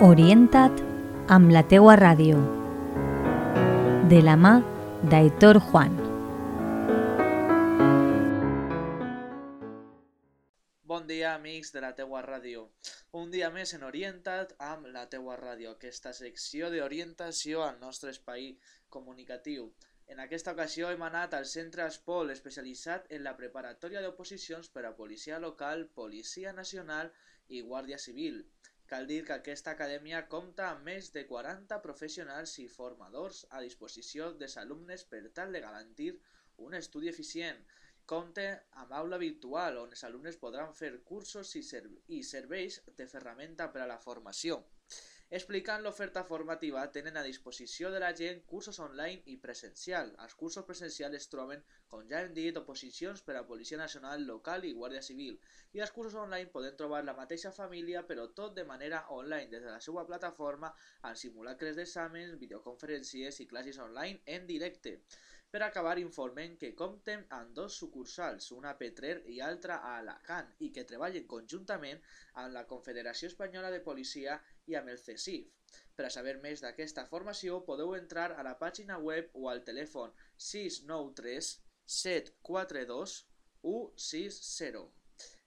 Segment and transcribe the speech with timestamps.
[0.00, 0.78] Orienta't
[1.34, 2.38] amb la teua ràdio.
[4.08, 4.52] De la mà
[5.12, 5.98] d'Aitor Juan.
[10.88, 12.64] Bon dia, amics de la teua ràdio.
[13.12, 18.54] Un dia més en Orienta't amb la teua ràdio, aquesta secció d'orientació al nostre espai
[18.88, 19.68] comunicatiu.
[20.08, 24.96] En aquesta ocasió hem anat al Centre Espol, especialitzat en la preparatòria d'oposicions per a
[24.96, 27.12] Policia Local, Policia Nacional
[27.48, 28.46] i Guàrdia Civil.
[28.90, 34.32] Cal dir que aquesta acadèmia compta amb més de 40 professionals i formadors a disposició
[34.40, 36.08] dels alumnes per tal de garantir
[36.68, 37.60] un estudi eficient.
[38.12, 38.46] Compte
[38.82, 41.62] amb aula virtual on els alumnes podran fer cursos i,
[42.18, 44.58] i serveis de ferramenta per a la formació.
[45.38, 50.08] Explicant l'oferta formativa, tenen a disposició de la gent cursos online i presencial.
[50.24, 54.66] Els cursos presencials es troben, com ja hem dit, oposicions per a Policia Nacional Local
[54.66, 55.38] i Guàrdia Civil.
[55.78, 59.62] I els cursos online poden trobar la mateixa família, però tot de manera online, des
[59.62, 60.74] de la seva plataforma,
[61.06, 64.98] amb simulacres d'exàmens, videoconferències i classes online en directe.
[65.50, 70.52] Per acabar, informen que compten amb dos sucursals, una a Petrer i altra a Alacant,
[70.66, 71.98] i que treballen conjuntament
[72.42, 74.36] amb la Confederació Espanyola de Policia
[74.70, 75.50] i amb el CECIF.
[75.96, 80.14] Per a saber més d'aquesta formació podeu entrar a la pàgina web o al telèfon
[80.52, 81.52] 693
[81.98, 83.18] 742
[83.66, 84.99] 160.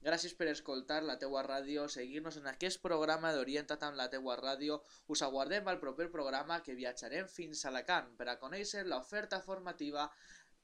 [0.00, 4.78] Gràcies per escoltar la teua ràdio, seguir-nos en aquest programa d'Orienta't amb la teua ràdio.
[5.12, 10.06] Us aguardem al proper programa que viatjarem fins a Alacant per a conèixer l'oferta formativa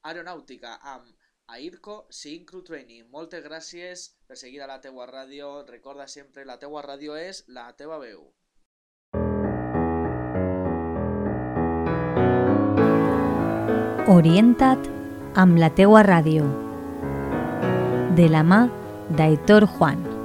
[0.09, 1.13] aeronàutica amb
[1.53, 3.11] AIRCO Syncro Training.
[3.13, 5.53] Moltes gràcies per seguir a la teua ràdio.
[5.69, 8.25] Recorda sempre, la teua ràdio és la teva veu.
[14.17, 14.89] Orienta't
[15.37, 16.49] amb la teua ràdio.
[18.17, 18.65] De la mà
[19.11, 20.16] d'Aitor Juan.